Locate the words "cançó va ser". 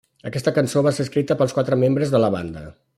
0.55-1.05